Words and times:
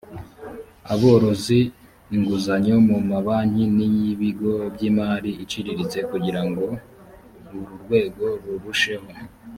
aborozi 0.93 1.59
inguzanyo 2.15 2.75
mu 2.89 2.97
mabanki 3.09 3.63
n 3.75 3.77
ibigo 4.11 4.53
by 4.73 4.81
imari 4.89 5.31
iciriritse 5.43 5.99
kugirango 6.11 6.63
uru 7.51 7.73
rwego 7.83 8.25
rurusheho 8.43 9.07